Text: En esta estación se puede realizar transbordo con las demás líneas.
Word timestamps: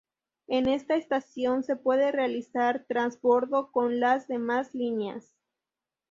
En 0.47 0.67
esta 0.67 0.95
estación 0.95 1.61
se 1.61 1.75
puede 1.75 2.11
realizar 2.11 2.85
transbordo 2.87 3.71
con 3.71 3.99
las 3.99 4.27
demás 4.27 4.73
líneas. 4.73 5.35